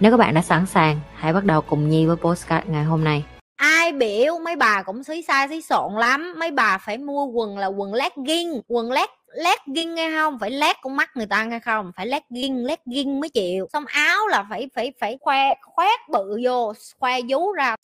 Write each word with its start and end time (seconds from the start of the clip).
Nếu 0.00 0.10
các 0.10 0.16
bạn 0.16 0.34
đã 0.34 0.42
sẵn 0.42 0.66
sàng, 0.66 1.00
hãy 1.14 1.32
bắt 1.32 1.44
đầu 1.44 1.60
cùng 1.60 1.88
Nhi 1.88 2.06
với 2.06 2.16
postcard 2.16 2.68
ngày 2.68 2.84
hôm 2.84 3.04
nay. 3.04 3.24
ai 3.56 3.92
biểu 3.92 4.38
mấy 4.38 4.56
bà 4.56 4.82
cũng 4.82 5.04
xí 5.04 5.22
xa 5.22 5.48
xí 5.48 5.62
xộn 5.62 5.94
lắm. 5.94 6.34
Mấy 6.38 6.50
bà 6.50 6.78
phải 6.78 6.98
mua 6.98 7.24
quần 7.24 7.58
là 7.58 7.66
quần 7.66 7.94
legging 7.94 8.60
quần 8.68 8.92
leg 8.92 9.10
legging 9.34 9.94
nghe 9.94 10.10
không? 10.10 10.38
Phải 10.38 10.50
lét 10.50 10.76
con 10.82 10.96
mắt 10.96 11.10
người 11.16 11.26
ta 11.26 11.44
nghe 11.44 11.58
không? 11.58 11.92
Phải 11.96 12.06
legging 12.06 12.66
legging 12.66 13.20
mới 13.20 13.28
chịu. 13.28 13.68
Xong 13.72 13.84
áo 13.86 14.26
là 14.26 14.46
phải 14.50 14.68
phải 14.74 14.92
phải 15.00 15.18
khoe 15.20 15.54
khoét 15.74 16.00
bự 16.12 16.40
vô 16.44 16.72
khoe 16.98 17.20
vú 17.28 17.52
ra. 17.52 17.76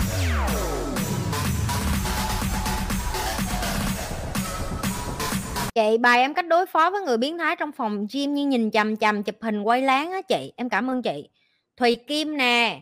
Chị 5.75 5.99
bài 6.01 6.21
em 6.21 6.35
cách 6.35 6.47
đối 6.47 6.67
phó 6.67 6.91
với 6.91 7.01
người 7.01 7.17
biến 7.17 7.39
thái 7.39 7.57
trong 7.57 7.73
phòng 7.73 8.07
gym 8.13 8.35
như 8.35 8.47
nhìn 8.47 8.71
chằm 8.71 8.97
chằm 8.97 9.23
chụp 9.23 9.37
hình 9.41 9.63
quay 9.63 9.83
láng 9.83 10.13
á 10.13 10.23
chị. 10.23 10.53
Em 10.57 10.69
cảm 10.69 10.91
ơn 10.91 11.03
chị 11.03 11.29
thùy 11.77 11.97
kim 11.97 12.37
nè, 12.37 12.81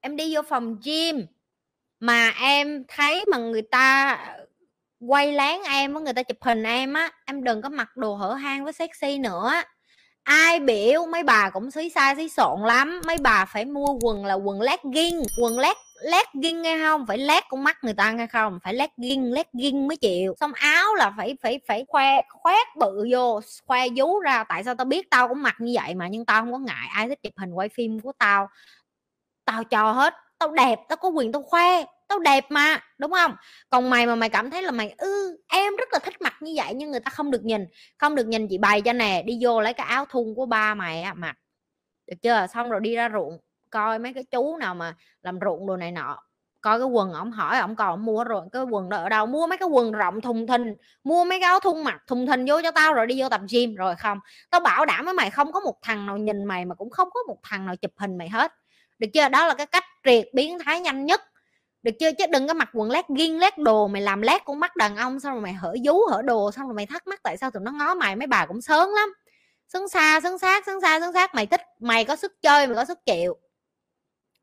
em 0.00 0.16
đi 0.16 0.34
vô 0.34 0.42
phòng 0.42 0.76
gym 0.84 1.26
mà 2.00 2.30
em 2.40 2.84
thấy 2.88 3.24
mà 3.30 3.38
người 3.38 3.62
ta 3.62 4.10
ờ, 4.12 4.46
quay 5.00 5.32
lén 5.32 5.60
em 5.62 5.92
với 5.92 6.02
người 6.02 6.12
ta 6.12 6.22
chụp 6.22 6.38
hình 6.40 6.62
em 6.62 6.94
á, 6.94 7.10
em 7.26 7.44
đừng 7.44 7.62
có 7.62 7.68
mặc 7.68 7.96
đồ 7.96 8.14
hở 8.14 8.32
hang 8.32 8.64
với 8.64 8.72
sexy 8.72 9.18
nữa 9.18 9.52
ai 10.24 10.60
biểu 10.60 11.06
mấy 11.06 11.22
bà 11.22 11.50
cũng 11.50 11.70
xí 11.70 11.90
xa 11.90 12.14
xí 12.14 12.28
xộn 12.28 12.60
lắm, 12.60 13.00
mấy 13.06 13.16
bà 13.22 13.44
phải 13.44 13.64
mua 13.64 13.98
quần 14.02 14.26
là 14.26 14.34
quần 14.34 14.60
legging 14.60 15.22
quần 15.38 15.58
leg 15.58 15.76
lét 16.04 16.26
legging 16.34 16.62
nghe 16.62 16.78
không 16.78 17.06
phải 17.06 17.18
lét 17.18 17.44
con 17.48 17.64
mắt 17.64 17.84
người 17.84 17.94
ta 17.94 18.12
nghe 18.12 18.26
không 18.26 18.58
phải 18.64 18.74
legging 18.74 19.32
legging 19.32 19.88
mới 19.88 19.96
chịu. 19.96 20.34
Xong 20.40 20.52
áo 20.52 20.94
là 20.94 21.12
phải 21.16 21.36
phải 21.42 21.60
phải 21.68 21.84
khoe 21.88 22.22
khoét 22.28 22.66
bự 22.76 23.08
vô 23.12 23.40
khoe 23.66 23.88
vú 23.96 24.20
ra. 24.20 24.44
Tại 24.44 24.64
sao 24.64 24.74
tao 24.74 24.84
biết 24.84 25.10
tao 25.10 25.28
cũng 25.28 25.42
mặc 25.42 25.56
như 25.58 25.72
vậy 25.74 25.94
mà 25.94 26.08
nhưng 26.08 26.24
tao 26.24 26.42
không 26.42 26.52
có 26.52 26.58
ngại. 26.58 26.88
Ai 26.94 27.08
thích 27.08 27.18
chụp 27.22 27.32
hình 27.36 27.52
quay 27.52 27.68
phim 27.68 28.00
của 28.00 28.12
tao 28.18 28.48
tao 29.44 29.64
cho 29.64 29.92
hết. 29.92 30.14
Tao 30.38 30.50
đẹp 30.50 30.78
tao 30.88 30.96
có 30.96 31.08
quyền 31.08 31.32
tao 31.32 31.42
khoe. 31.42 31.84
Tao 32.08 32.18
đẹp 32.18 32.44
mà 32.48 32.80
đúng 32.98 33.10
không? 33.12 33.36
Còn 33.70 33.90
mày 33.90 34.06
mà 34.06 34.14
mày 34.14 34.28
cảm 34.28 34.50
thấy 34.50 34.62
là 34.62 34.70
mày 34.70 34.94
ư 34.98 35.30
ừ, 35.30 35.36
em 35.48 35.76
rất 35.76 35.88
là 35.92 35.98
thích 35.98 36.20
mặc 36.20 36.34
như 36.40 36.52
vậy 36.56 36.74
nhưng 36.74 36.90
người 36.90 37.00
ta 37.00 37.10
không 37.10 37.30
được 37.30 37.44
nhìn. 37.44 37.66
Không 37.98 38.14
được 38.14 38.26
nhìn 38.26 38.48
chị 38.48 38.58
bày 38.58 38.80
cho 38.82 38.92
nè 38.92 39.22
đi 39.26 39.38
vô 39.40 39.60
lấy 39.60 39.72
cái 39.74 39.86
áo 39.86 40.04
thun 40.10 40.34
của 40.36 40.46
ba 40.46 40.74
mày 40.74 41.02
á 41.02 41.14
mặc. 41.14 41.34
Được 42.06 42.16
chưa? 42.22 42.46
Xong 42.54 42.70
rồi 42.70 42.80
đi 42.80 42.94
ra 42.96 43.08
ruộng 43.12 43.38
coi 43.74 43.98
mấy 43.98 44.12
cái 44.14 44.24
chú 44.30 44.56
nào 44.56 44.74
mà 44.74 44.94
làm 45.22 45.38
ruộng 45.44 45.66
đồ 45.66 45.76
này 45.76 45.92
nọ, 45.92 46.18
coi 46.60 46.78
cái 46.78 46.88
quần 46.88 47.12
ổng 47.12 47.32
hỏi 47.32 47.58
ổng 47.58 47.76
còn 47.76 48.04
mua 48.04 48.24
rồi, 48.24 48.42
cái 48.52 48.62
quần 48.62 48.88
đó 48.88 48.96
ở 48.96 49.08
đâu, 49.08 49.26
mua 49.26 49.46
mấy 49.46 49.58
cái 49.58 49.68
quần 49.68 49.92
rộng 49.92 50.20
thùng 50.20 50.46
thình, 50.46 50.74
mua 51.04 51.24
mấy 51.24 51.40
cái 51.40 51.48
áo 51.48 51.60
thun 51.60 51.84
mặc 51.84 52.02
thùng 52.06 52.26
thình 52.26 52.44
vô 52.48 52.60
cho 52.62 52.70
tao 52.70 52.94
rồi 52.94 53.06
đi 53.06 53.20
vô 53.22 53.28
tập 53.28 53.40
gym, 53.50 53.74
rồi 53.74 53.94
không, 53.96 54.18
tao 54.50 54.60
bảo 54.60 54.86
đảm 54.86 55.04
với 55.04 55.14
mày 55.14 55.30
không 55.30 55.52
có 55.52 55.60
một 55.60 55.74
thằng 55.82 56.06
nào 56.06 56.16
nhìn 56.18 56.44
mày 56.44 56.64
mà 56.64 56.74
cũng 56.74 56.90
không 56.90 57.08
có 57.14 57.20
một 57.28 57.36
thằng 57.42 57.66
nào 57.66 57.76
chụp 57.76 57.90
hình 57.96 58.18
mày 58.18 58.28
hết. 58.28 58.52
Được 58.98 59.08
chưa? 59.14 59.28
Đó 59.28 59.46
là 59.46 59.54
cái 59.54 59.66
cách 59.66 59.84
triệt 60.04 60.26
biến 60.34 60.58
thái 60.64 60.80
nhanh 60.80 61.04
nhất. 61.06 61.20
Được 61.82 61.92
chưa? 62.00 62.12
Chứ 62.12 62.24
đừng 62.32 62.48
có 62.48 62.54
mặc 62.54 62.68
quần 62.74 62.90
lát 62.90 63.08
ghiên 63.08 63.38
lát 63.38 63.58
đồ, 63.58 63.88
mày 63.88 64.02
làm 64.02 64.22
lát 64.22 64.44
con 64.44 64.60
mắt 64.60 64.76
đàn 64.76 64.96
ông 64.96 65.20
xong 65.20 65.32
rồi 65.32 65.42
mày 65.42 65.52
hở 65.52 65.74
vú, 65.84 66.00
hở 66.10 66.22
đồ 66.22 66.52
xong 66.52 66.66
rồi 66.66 66.74
mày 66.74 66.86
thắc 66.86 67.06
mắc 67.06 67.20
tại 67.22 67.36
sao 67.36 67.50
tụi 67.50 67.62
nó 67.62 67.72
ngó 67.72 67.94
mày, 67.94 68.16
mấy 68.16 68.26
bà 68.26 68.46
cũng 68.46 68.60
sớm 68.62 68.88
lắm. 68.88 69.12
Sướng 69.68 69.88
xa, 69.88 70.20
sướng 70.22 70.38
sát, 70.38 70.66
sướng 70.66 70.80
xa, 70.80 71.00
sướng 71.00 71.12
sát, 71.12 71.34
mày 71.34 71.46
thích, 71.46 71.60
mày 71.80 72.04
có 72.04 72.16
sức 72.16 72.32
chơi, 72.42 72.66
mày 72.66 72.76
có 72.76 72.84
sức 72.84 72.98
chịu 73.06 73.36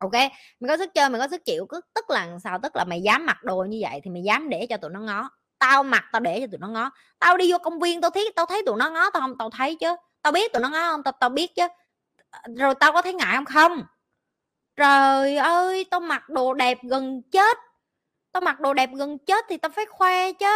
ok 0.02 0.12
mày 0.60 0.68
có 0.68 0.76
sức 0.76 0.94
chơi 0.94 1.10
mày 1.10 1.20
có 1.20 1.28
sức 1.28 1.44
chịu 1.44 1.66
cứ 1.68 1.80
tức 1.94 2.10
là 2.10 2.38
sao? 2.44 2.58
Tức 2.62 2.76
là 2.76 2.84
mày 2.84 3.02
dám 3.02 3.26
mặc 3.26 3.44
đồ 3.44 3.66
như 3.68 3.78
vậy 3.82 4.00
thì 4.04 4.10
mày 4.10 4.22
dám 4.22 4.48
để 4.48 4.66
cho 4.66 4.76
tụi 4.76 4.90
nó 4.90 5.00
ngó. 5.00 5.30
Tao 5.58 5.82
mặc 5.82 6.04
tao 6.12 6.20
để 6.20 6.40
cho 6.40 6.46
tụi 6.50 6.58
nó 6.58 6.68
ngó. 6.68 6.90
Tao 7.18 7.36
đi 7.36 7.52
vô 7.52 7.58
công 7.58 7.80
viên 7.80 8.00
tao 8.00 8.10
thấy 8.10 8.32
tao 8.36 8.46
thấy 8.46 8.62
tụi 8.66 8.76
nó 8.76 8.90
ngó 8.90 9.10
tao 9.10 9.20
không 9.20 9.38
tao 9.38 9.50
thấy 9.50 9.76
chứ. 9.80 9.96
Tao 10.22 10.32
biết 10.32 10.52
tụi 10.52 10.62
nó 10.62 10.68
ngó 10.68 10.90
không? 10.90 11.02
Tao 11.02 11.12
tao 11.20 11.30
biết 11.30 11.54
chứ. 11.56 11.66
Ờ, 12.30 12.40
rồi 12.58 12.74
tao 12.80 12.92
có 12.92 13.02
thấy 13.02 13.14
ngại 13.14 13.36
không? 13.36 13.44
Không. 13.44 13.82
Trời 14.76 15.36
ơi 15.36 15.86
tao 15.90 16.00
mặc 16.00 16.28
đồ 16.28 16.54
đẹp 16.54 16.78
gần 16.82 17.22
chết. 17.32 17.58
Tao 18.32 18.40
mặc 18.40 18.60
đồ 18.60 18.74
đẹp 18.74 18.90
gần 18.94 19.18
chết 19.18 19.44
thì 19.48 19.56
tao 19.56 19.70
phải 19.70 19.86
khoe 19.86 20.32
chứ. 20.32 20.46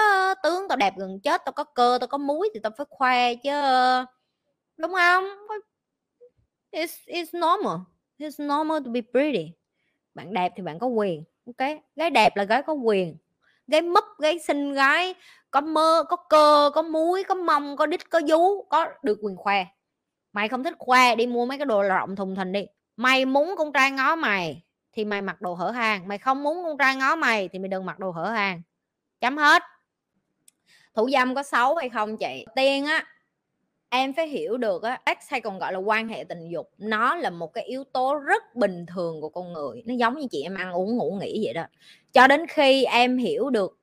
Tướng 0.43 0.69
tao 0.69 0.77
đẹp 0.77 0.95
gần 0.97 1.21
chết 1.25 1.43
tao 1.45 1.53
có 1.53 1.65
cơ 1.65 1.99
tao 2.01 2.09
có 2.09 2.19
múi 2.19 2.51
thì 2.55 2.61
tao 2.63 2.73
phải 2.79 2.87
khoe 2.91 3.35
chứ. 3.35 3.51
Đúng 4.77 4.93
không? 4.95 5.25
It's, 6.73 7.07
it's 7.07 7.33
normal 7.33 7.96
it's 8.19 8.47
normal 8.47 8.85
to 8.85 8.91
be 8.91 9.01
pretty. 9.13 9.53
Bạn 10.15 10.35
đẹp 10.35 10.53
thì 10.57 10.63
bạn 10.63 10.79
có 10.79 10.87
quyền, 10.87 11.25
ok? 11.47 11.69
Gái 11.97 12.11
đẹp 12.11 12.37
là 12.37 12.45
gái 12.45 12.63
có 12.63 12.73
quyền. 12.73 13.17
Gái 13.67 13.83
mấp, 13.83 14.05
gái 14.19 14.39
xinh 14.39 14.73
gái, 14.73 15.15
có 15.51 15.61
mơ, 15.61 16.05
có 16.09 16.17
cơ, 16.17 16.71
có 16.75 16.83
muối, 16.83 17.25
có 17.25 17.35
mông, 17.35 17.77
có 17.77 17.87
đít, 17.87 18.11
có 18.11 18.21
vú, 18.29 18.63
có 18.63 18.87
được 19.03 19.19
quyền 19.23 19.37
khoe. 19.37 19.67
Mày 20.33 20.49
không 20.49 20.65
thích 20.65 20.75
khoe, 20.79 21.17
đi 21.17 21.27
mua 21.27 21.47
mấy 21.47 21.59
cái 21.59 21.67
đồ 21.67 21.83
rộng 21.83 22.17
thùng 22.17 22.35
thình 22.35 22.53
đi. 22.53 22.67
Mày 22.97 23.25
muốn 23.25 23.55
con 23.59 23.73
trai 23.73 23.91
ngó 23.91 24.17
mày 24.17 24.63
thì 24.93 25.05
mày 25.05 25.23
mặc 25.23 25.41
đồ 25.41 25.55
hở 25.55 25.71
hàng. 25.71 26.09
Mày 26.09 26.19
không 26.19 26.43
muốn 26.43 26.65
con 26.65 26.79
trai 26.79 26.97
ngó 26.97 27.17
mày 27.17 27.49
thì 27.49 27.59
mày 27.59 27.69
đừng 27.69 27.87
mặc 27.87 27.99
đồ 27.99 28.11
hở 28.11 28.25
hàng. 28.25 28.63
Chấm 29.21 29.37
hết. 29.37 29.63
Thủ 30.95 31.11
dâm 31.11 31.35
có 31.35 31.43
xấu 31.43 31.75
hay 31.75 31.89
không 31.89 32.17
chị? 32.17 32.45
Tiên 32.55 32.87
á 32.87 33.05
em 34.01 34.13
phải 34.13 34.29
hiểu 34.29 34.57
được 34.57 34.83
á 34.83 35.01
sex 35.07 35.17
hay 35.29 35.41
còn 35.41 35.59
gọi 35.59 35.73
là 35.73 35.79
quan 35.79 36.09
hệ 36.09 36.25
tình 36.25 36.49
dục 36.49 36.71
nó 36.79 37.17
là 37.17 37.31
một 37.31 37.53
cái 37.55 37.65
yếu 37.65 37.85
tố 37.85 38.15
rất 38.15 38.57
bình 38.57 38.87
thường 38.87 39.21
của 39.21 39.29
con 39.29 39.53
người 39.53 39.83
nó 39.87 39.95
giống 39.95 40.19
như 40.19 40.27
chị 40.31 40.43
em 40.43 40.55
ăn 40.55 40.73
uống 40.73 40.97
ngủ 40.97 41.19
nghỉ 41.21 41.41
vậy 41.45 41.55
đó. 41.55 41.63
Cho 42.13 42.27
đến 42.27 42.47
khi 42.47 42.85
em 42.85 43.19
hiểu 43.19 43.51
được 43.51 43.79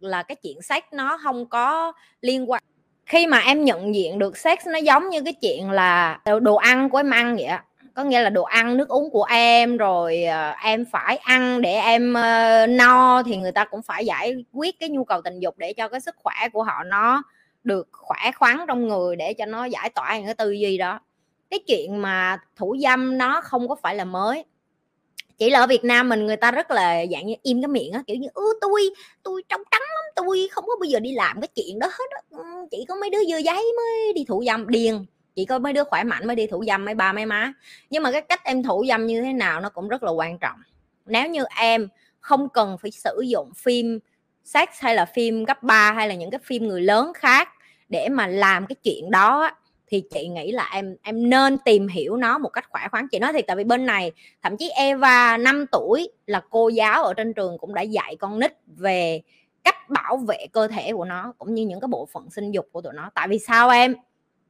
là 0.00 0.22
cái 0.22 0.36
chuyện 0.36 0.62
sex 0.62 0.82
nó 0.92 1.18
không 1.22 1.46
có 1.46 1.92
liên 2.20 2.50
quan 2.50 2.62
khi 3.06 3.26
mà 3.26 3.38
em 3.38 3.64
nhận 3.64 3.94
diện 3.94 4.18
được 4.18 4.36
sex 4.36 4.58
nó 4.66 4.78
giống 4.78 5.08
như 5.10 5.22
cái 5.22 5.32
chuyện 5.32 5.70
là 5.70 6.20
đồ 6.42 6.54
ăn 6.54 6.90
của 6.90 6.98
em 6.98 7.10
ăn 7.10 7.36
vậy 7.36 7.44
á 7.44 7.64
có 7.94 8.04
nghĩa 8.04 8.22
là 8.22 8.30
đồ 8.30 8.42
ăn 8.42 8.76
nước 8.76 8.88
uống 8.88 9.10
của 9.10 9.24
em 9.24 9.76
rồi 9.76 10.24
ờ, 10.24 10.50
em 10.50 10.84
phải 10.92 11.16
ăn 11.16 11.60
để 11.60 11.72
em 11.72 12.10
uh, 12.10 12.70
no 12.70 13.22
thì 13.22 13.36
người 13.36 13.52
ta 13.52 13.64
cũng 13.64 13.82
phải 13.82 14.06
giải 14.06 14.44
quyết 14.52 14.80
cái 14.80 14.88
nhu 14.88 15.04
cầu 15.04 15.20
tình 15.24 15.40
dục 15.40 15.58
để 15.58 15.72
cho 15.72 15.88
cái 15.88 16.00
sức 16.00 16.16
khỏe 16.18 16.34
của 16.52 16.62
họ 16.62 16.84
nó 16.84 17.22
được 17.64 17.88
khỏe 17.92 18.30
khoắn 18.36 18.58
trong 18.68 18.88
người 18.88 19.16
để 19.16 19.34
cho 19.34 19.46
nó 19.46 19.64
giải 19.64 19.90
tỏa 19.90 20.16
những 20.16 20.26
cái 20.26 20.34
tư 20.34 20.50
duy 20.50 20.78
đó. 20.78 21.00
Cái 21.50 21.60
chuyện 21.66 22.02
mà 22.02 22.38
thủ 22.56 22.76
dâm 22.82 23.18
nó 23.18 23.40
không 23.40 23.68
có 23.68 23.74
phải 23.82 23.94
là 23.94 24.04
mới. 24.04 24.44
Chỉ 25.38 25.50
là 25.50 25.60
ở 25.60 25.66
Việt 25.66 25.84
Nam 25.84 26.08
mình 26.08 26.26
người 26.26 26.36
ta 26.36 26.50
rất 26.50 26.70
là 26.70 27.06
dạng 27.12 27.26
như 27.26 27.34
im 27.42 27.62
cái 27.62 27.68
miệng 27.68 27.92
á, 27.92 28.02
kiểu 28.06 28.16
như, 28.16 28.28
ư, 28.34 28.42
tôi 28.60 28.90
tôi 29.22 29.42
trong 29.48 29.60
trắng 29.70 29.82
lắm, 29.82 30.04
tôi 30.16 30.48
không 30.50 30.64
có 30.66 30.76
bao 30.80 30.84
giờ 30.84 31.00
đi 31.00 31.12
làm 31.12 31.40
cái 31.40 31.48
chuyện 31.54 31.78
đó 31.78 31.86
hết 31.86 32.04
đó. 32.10 32.38
Ừ, 32.38 32.44
chỉ 32.70 32.84
có 32.88 32.94
mấy 33.00 33.10
đứa 33.10 33.24
dưa 33.28 33.38
giấy 33.38 33.72
mới 33.76 34.12
đi 34.14 34.24
thủ 34.28 34.44
dâm 34.46 34.68
điên 34.68 35.06
chỉ 35.34 35.44
có 35.44 35.58
mấy 35.58 35.72
đứa 35.72 35.84
khỏe 35.84 36.04
mạnh 36.04 36.26
mới 36.26 36.36
đi 36.36 36.46
thủ 36.46 36.64
dâm, 36.66 36.84
mấy 36.84 36.94
ba, 36.94 37.12
mấy 37.12 37.26
má. 37.26 37.52
Nhưng 37.90 38.02
mà 38.02 38.12
cái 38.12 38.20
cách 38.22 38.44
em 38.44 38.62
thủ 38.62 38.84
dâm 38.88 39.06
như 39.06 39.22
thế 39.22 39.32
nào 39.32 39.60
nó 39.60 39.68
cũng 39.68 39.88
rất 39.88 40.02
là 40.02 40.10
quan 40.10 40.38
trọng. 40.38 40.58
Nếu 41.06 41.28
như 41.28 41.44
em 41.56 41.88
không 42.20 42.48
cần 42.48 42.76
phải 42.78 42.90
sử 42.90 43.20
dụng 43.26 43.52
phim 43.56 43.98
sex 44.44 44.68
hay 44.78 44.94
là 44.94 45.04
phim 45.04 45.46
cấp 45.46 45.62
3 45.62 45.92
hay 45.92 46.08
là 46.08 46.14
những 46.14 46.30
cái 46.30 46.40
phim 46.44 46.66
người 46.66 46.82
lớn 46.82 47.12
khác 47.14 47.48
để 47.94 48.08
mà 48.08 48.26
làm 48.26 48.66
cái 48.66 48.76
chuyện 48.82 49.10
đó 49.10 49.50
thì 49.86 50.02
chị 50.10 50.28
nghĩ 50.28 50.52
là 50.52 50.70
em 50.72 50.96
em 51.02 51.30
nên 51.30 51.58
tìm 51.58 51.88
hiểu 51.88 52.16
nó 52.16 52.38
một 52.38 52.48
cách 52.48 52.64
khỏe 52.70 52.88
khoắn. 52.90 53.08
Chị 53.08 53.18
nói 53.18 53.32
thì 53.32 53.42
tại 53.42 53.56
vì 53.56 53.64
bên 53.64 53.86
này, 53.86 54.12
thậm 54.42 54.56
chí 54.56 54.70
Eva 54.76 55.36
5 55.36 55.66
tuổi 55.72 56.08
là 56.26 56.42
cô 56.50 56.68
giáo 56.68 57.04
ở 57.04 57.14
trên 57.14 57.34
trường 57.34 57.58
cũng 57.58 57.74
đã 57.74 57.82
dạy 57.82 58.16
con 58.16 58.38
nít 58.38 58.52
về 58.66 59.20
cách 59.64 59.90
bảo 59.90 60.16
vệ 60.16 60.46
cơ 60.52 60.68
thể 60.68 60.92
của 60.92 61.04
nó, 61.04 61.32
cũng 61.38 61.54
như 61.54 61.66
những 61.66 61.80
cái 61.80 61.88
bộ 61.88 62.08
phận 62.12 62.30
sinh 62.30 62.50
dục 62.50 62.68
của 62.72 62.80
tụi 62.80 62.92
nó. 62.92 63.10
Tại 63.14 63.28
vì 63.28 63.38
sao 63.38 63.70
em? 63.70 63.94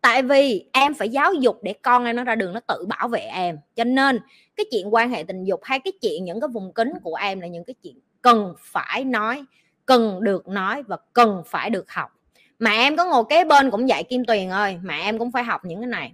Tại 0.01 0.23
vì 0.23 0.69
em 0.73 0.95
phải 0.95 1.09
giáo 1.09 1.33
dục 1.35 1.59
để 1.63 1.73
con 1.73 2.05
em 2.05 2.17
nó 2.17 2.25
ra 2.25 2.35
đường, 2.35 2.53
nó 2.53 2.61
tự 2.61 2.87
bảo 2.89 3.09
vệ 3.09 3.21
em. 3.21 3.59
Cho 3.77 3.85
nên 3.85 4.21
cái 4.57 4.67
chuyện 4.71 4.95
quan 4.95 5.11
hệ 5.11 5.23
tình 5.23 5.45
dục 5.45 5.61
hay 5.63 5.81
cái 5.81 5.93
chuyện 6.03 6.25
những 6.25 6.41
cái 6.41 6.49
vùng 6.49 6.73
kính 6.73 6.93
của 7.03 7.15
em 7.15 7.41
là 7.41 7.47
những 7.47 7.65
cái 7.65 7.75
chuyện 7.83 7.95
cần 8.23 8.55
phải 8.59 9.05
nói, 9.05 9.45
cần 9.87 10.25
được 10.25 10.49
nói 10.49 10.83
và 10.83 10.97
cần 11.13 11.43
phải 11.47 11.71
được 11.71 11.91
học 11.91 12.11
mà 12.59 12.73
em 12.73 12.97
có 12.97 13.05
ngồi 13.05 13.25
kế 13.29 13.45
bên 13.45 13.71
cũng 13.71 13.89
dạy 13.89 14.05
kim 14.05 14.25
tuyền 14.25 14.49
ơi, 14.49 14.79
mà 14.83 14.99
em 14.99 15.19
cũng 15.19 15.33
phải 15.33 15.45
học 15.45 15.65
những 15.65 15.81
cái 15.81 15.89
này. 15.89 16.13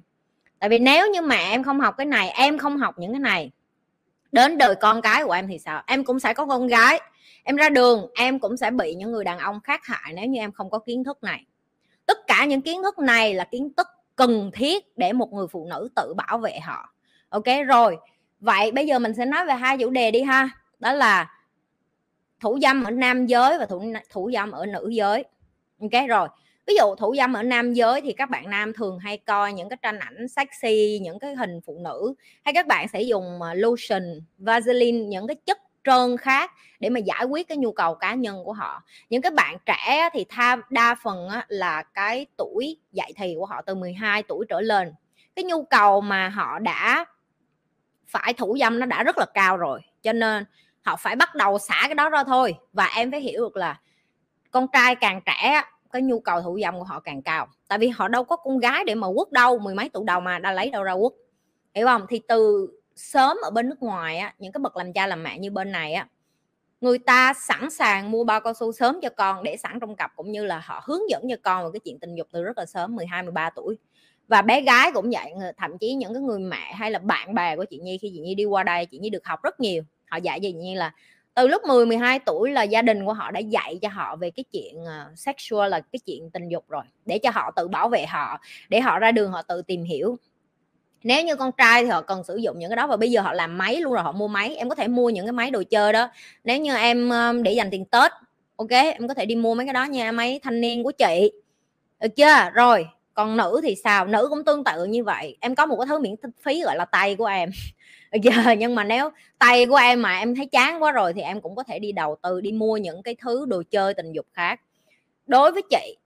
Tại 0.59 0.71
vì 0.71 0.79
nếu 0.79 1.11
như 1.11 1.21
mà 1.21 1.37
em 1.37 1.63
không 1.63 1.81
học 1.81 1.95
cái 1.99 2.07
này, 2.07 2.29
em 2.29 2.59
không 2.59 2.77
học 2.77 2.95
những 2.99 3.13
cái 3.13 3.21
này, 3.21 3.51
đến 4.33 4.59
đời 4.59 4.75
con 4.75 5.03
cái 5.03 5.25
của 5.25 5.33
em 5.33 5.49
thì 5.49 5.59
sao? 5.59 5.83
Em 5.87 6.05
cũng 6.05 6.21
sẽ 6.21 6.35
có 6.35 6.47
con 6.47 6.67
gái. 6.67 7.01
Em 7.45 7.57
ra 7.57 7.69
đường, 7.69 8.07
em 8.15 8.39
cũng 8.39 8.57
sẽ 8.57 8.71
bị 8.71 8.95
những 8.95 9.13
người 9.13 9.25
đàn 9.25 9.39
ông 9.39 9.61
khác 9.61 9.81
hại 9.85 10.13
nếu 10.13 10.27
như 10.27 10.41
em 10.41 10.53
không 10.53 10.71
có 10.71 10.79
kiến 10.79 11.05
thức 11.05 11.23
này. 11.23 11.45
Tất 12.07 12.19
cả 12.27 12.45
những 12.45 12.63
kiến 12.63 12.83
thức 12.83 12.99
này 12.99 13.35
là 13.35 13.45
kiến 13.45 13.73
thức 13.77 13.87
cần 14.17 14.51
thiết 14.55 14.99
để 14.99 15.13
một 15.13 15.33
người 15.33 15.47
phụ 15.47 15.67
nữ 15.71 15.89
tự 15.97 16.15
bảo 16.15 16.39
vệ 16.39 16.61
họ. 16.61 16.95
Ok, 17.29 17.45
rồi. 17.67 17.97
Vậy 18.41 18.73
bây 18.73 18.87
giờ 18.87 18.99
mình 18.99 19.15
sẽ 19.15 19.25
nói 19.25 19.47
về 19.47 19.55
hai 19.55 19.79
chủ 19.79 19.91
đề 19.91 20.11
đi 20.11 20.23
ha. 20.23 20.49
Đó 20.79 20.93
là 20.93 21.31
thủ 22.41 22.59
dâm 22.63 22.85
ở 22.85 22.91
nam 22.91 23.27
giới 23.27 23.59
và 23.59 23.67
thủ 23.67 23.85
thủ 24.11 24.31
dâm 24.35 24.51
ở 24.51 24.67
nữ 24.67 24.89
giới 24.89 25.25
ok, 25.81 26.09
rồi. 26.09 26.29
Ví 26.67 26.75
dụ 26.77 26.95
thủ 26.95 27.15
dâm 27.17 27.33
ở 27.33 27.43
nam 27.43 27.73
giới 27.73 28.01
thì 28.01 28.13
các 28.13 28.31
bạn 28.31 28.51
nam 28.51 28.73
thường 28.73 28.99
hay 28.99 29.17
coi 29.17 29.53
những 29.53 29.69
cái 29.69 29.77
tranh 29.83 29.99
ảnh 29.99 30.29
sexy, 30.29 30.99
những 31.03 31.19
cái 31.19 31.35
hình 31.35 31.61
phụ 31.67 31.81
nữ, 31.85 32.15
hay 32.45 32.55
các 32.55 32.67
bạn 32.67 32.89
sẽ 32.89 33.03
dùng 33.03 33.43
ờ, 33.43 33.55
lotion, 33.55 34.03
vaseline, 34.39 34.99
những 34.99 35.27
cái 35.27 35.37
chất 35.47 35.59
trơn 35.85 36.17
khác 36.17 36.51
để 36.81 36.89
mà 36.89 37.01
giải 37.01 37.25
quyết 37.25 37.49
cái 37.49 37.59
nhu 37.59 37.73
cầu 37.73 37.95
cá 37.95 38.15
nhân 38.15 38.45
của 38.45 38.53
họ. 38.53 38.83
Những 39.11 39.23
cái 39.23 39.31
bạn 39.31 39.57
trẻ 39.67 40.09
thì 40.13 40.25
tha, 40.29 40.57
đa 40.71 40.95
phần 41.03 41.29
là 41.49 41.83
cái 41.83 42.27
tuổi 42.37 42.77
dậy 42.93 43.13
thì 43.17 43.35
của 43.39 43.47
họ 43.47 43.63
từ 43.63 43.75
12 43.75 44.23
tuổi 44.23 44.47
trở 44.49 44.61
lên. 44.61 44.93
Cái 45.37 45.45
nhu 45.45 45.65
cầu 45.65 46.01
mà 46.01 46.29
họ 46.29 46.59
đã 46.59 47.05
phải 48.07 48.33
thủ 48.33 48.57
dâm 48.61 48.81
nó 48.81 48.87
đã 48.87 49.03
rất 49.03 49.19
là 49.19 49.27
cao 49.35 49.57
rồi, 49.57 49.81
cho 50.03 50.13
nên 50.13 50.45
họ 50.83 50.97
phải 50.97 51.17
bắt 51.17 51.35
đầu 51.35 51.59
xả 51.59 51.81
cái 51.83 51.95
đó 51.95 52.09
ra 52.09 52.25
thôi. 52.25 52.55
Và 52.73 52.87
em 52.97 53.11
phải 53.11 53.21
hiểu 53.21 53.41
được 53.41 53.57
là 53.57 53.81
con 54.51 54.67
trai 54.73 54.95
càng 54.95 55.21
trẻ 55.27 55.63
cái 55.93 56.03
nhu 56.03 56.21
cầu 56.21 56.43
thụ 56.43 56.59
dâm 56.63 56.79
của 56.79 56.85
họ 56.85 57.01
càng 57.01 57.23
cao. 57.23 57.49
Tại 57.69 57.79
vì 57.79 57.89
họ 57.89 58.09
đâu 58.09 58.25
có 58.25 58.37
con 58.37 58.59
gái 58.59 58.85
để 58.85 58.95
mà 58.95 59.07
quất 59.15 59.33
đâu, 59.33 59.59
mười 59.59 59.75
mấy 59.75 59.89
tuổi 59.89 60.05
đầu 60.07 60.21
mà 60.21 60.39
đã 60.39 60.53
lấy 60.53 60.71
đâu 60.71 60.83
ra 60.83 60.95
quất. 61.01 61.13
Hiểu 61.75 61.87
không? 61.87 62.07
Thì 62.09 62.21
từ 62.29 62.69
sớm 62.97 63.37
ở 63.43 63.51
bên 63.51 63.69
nước 63.69 63.83
ngoài 63.83 64.19
á, 64.19 64.35
những 64.39 64.53
cái 64.53 64.59
bậc 64.59 64.77
làm 64.77 64.93
cha 64.93 65.07
làm 65.07 65.23
mẹ 65.23 65.39
như 65.39 65.51
bên 65.51 65.73
này 65.73 65.93
á, 65.93 66.09
người 66.81 66.99
ta 66.99 67.33
sẵn 67.49 67.71
sàng 67.71 68.11
mua 68.11 68.25
bao 68.25 68.41
cao 68.41 68.55
su 68.55 68.73
sớm 68.73 68.99
cho 69.03 69.09
con 69.17 69.43
để 69.43 69.57
sẵn 69.57 69.81
trong 69.81 69.97
cặp, 69.97 70.13
cũng 70.17 70.33
như 70.33 70.47
là 70.47 70.63
họ 70.65 70.83
hướng 70.85 71.11
dẫn 71.11 71.23
cho 71.31 71.37
con 71.43 71.65
về 71.65 71.71
cái 71.73 71.81
chuyện 71.81 71.99
tình 71.99 72.15
dục 72.15 72.29
từ 72.33 72.43
rất 72.43 72.59
là 72.59 72.67
sớm 72.67 72.97
12 72.97 73.23
13 73.23 73.51
tuổi. 73.51 73.79
Và 74.29 74.43
bé 74.43 74.61
gái 74.61 74.91
cũng 74.95 75.11
vậy 75.11 75.33
thậm 75.57 75.79
chí 75.79 75.95
những 75.95 76.15
cái 76.15 76.23
người 76.23 76.39
mẹ 76.39 76.73
hay 76.73 76.91
là 76.91 76.99
bạn 76.99 77.35
bè 77.35 77.57
của 77.57 77.65
chị 77.71 77.79
Nhi, 77.79 77.99
khi 77.99 78.11
chị 78.15 78.21
Nhi 78.21 78.35
đi 78.35 78.45
qua 78.45 78.63
đây, 78.63 78.87
chị 78.87 78.99
Nhi 78.99 79.11
được 79.11 79.27
học 79.27 79.43
rất 79.43 79.61
nhiều. 79.61 79.83
Họ 80.11 80.17
dạy 80.17 80.41
cho 80.41 80.43
chị 80.43 80.53
Nhi 80.53 80.75
là 80.75 80.93
từ 81.35 81.49
lúc 81.49 81.63
10 81.65 81.87
12 81.87 82.19
tuổi 82.19 82.51
là 82.51 82.63
gia 82.63 82.83
đình 82.83 83.05
của 83.05 83.13
họ 83.13 83.31
đã 83.31 83.41
dạy 83.41 83.79
cho 83.83 83.89
họ 83.89 84.17
về 84.17 84.31
cái 84.31 84.45
chuyện 84.53 84.83
uh, 84.83 85.19
sexual 85.19 85.71
là 85.71 85.81
cái 85.81 86.01
chuyện 86.07 86.31
tình 86.31 86.49
dục 86.49 86.65
rồi 86.69 86.83
để 87.07 87.19
cho 87.19 87.31
họ 87.31 87.51
tự 87.57 87.69
bảo 87.69 87.89
vệ 87.89 88.07
họ 88.07 88.41
để 88.69 88.81
họ 88.81 88.99
ra 88.99 89.13
đường 89.13 89.31
họ 89.33 89.43
tự 89.43 89.63
tìm 89.63 89.85
hiểu. 89.85 90.17
Nếu 91.03 91.25
như 91.25 91.37
con 91.37 91.53
trai 91.53 91.85
thì 91.85 91.91
họ 91.91 92.03
cần 92.03 92.25
sử 92.25 92.37
dụng 92.37 92.59
những 92.59 92.71
cái 92.71 92.77
đó 92.77 92.87
và 92.87 92.97
bây 92.97 93.11
giờ 93.11 93.21
họ 93.21 93.33
làm 93.33 93.59
máy 93.59 93.77
luôn 93.81 93.93
rồi 93.93 94.03
họ 94.03 94.13
mua 94.13 94.29
máy 94.29 94.57
em 94.57 94.69
có 94.69 94.75
thể 94.75 94.89
mua 94.89 95.11
những 95.11 95.27
cái 95.27 95.33
máy 95.33 95.51
đồ 95.51 95.63
chơi 95.71 95.93
đó. 95.93 96.11
Nếu 96.45 96.59
như 96.59 96.77
em 96.77 97.09
ờ, 97.09 97.33
để 97.43 97.53
dành 97.53 97.71
tiền 97.71 97.85
tết 97.85 98.13
ok 98.57 98.71
em 98.71 99.09
có 99.09 99.15
thể 99.15 99.27
đi 99.27 99.37
mua 99.37 99.55
mấy 99.55 99.67
cái 99.67 99.73
đó 99.73 99.85
nha 99.85 100.13
máy 100.13 100.41
thanh 100.43 100.61
niên 100.61 100.85
của 100.85 100.93
chị. 100.93 101.33
Được 102.01 102.17
chưa? 102.17 102.51
Rồi 102.55 102.87
còn 103.21 103.37
nữ 103.37 103.61
thì 103.63 103.75
sao? 103.85 104.07
Nữ 104.07 104.27
cũng 104.31 104.45
tương 104.45 104.65
tự 104.65 104.85
như 104.85 105.05
vậy. 105.05 105.37
Em 105.41 105.55
có 105.55 105.67
một 105.67 105.77
cái 105.77 105.87
thứ 105.87 105.99
miễn 105.99 106.15
phí 106.43 106.63
gọi 106.63 106.77
là 106.77 106.85
tay 106.85 107.17
của 107.17 107.27
em. 107.27 107.51
Giờ 108.23 108.53
nhưng 108.59 108.75
mà 108.75 108.85
nếu 108.85 109.11
tay 109.39 109.67
của 109.67 109.77
em 109.77 110.03
mà 110.03 110.19
em 110.19 110.35
thấy 110.35 110.47
chán 110.47 110.83
quá 110.83 110.93
rồi 110.93 111.13
thì 111.13 111.21
em 111.21 111.41
cũng 111.41 111.57
có 111.57 111.63
thể 111.63 111.79
đi 111.79 111.93
đầu 111.93 112.17
tư, 112.23 112.41
đi 112.41 112.53
mua 112.53 112.77
những 112.77 113.03
cái 113.03 113.17
thứ 113.21 113.47
đồ 113.49 113.63
chơi 113.71 113.95
tình 113.95 114.13
dục 114.13 114.27
khác. 114.33 114.61
Đối 115.27 115.53
với 115.53 115.63
chị, 115.71 115.97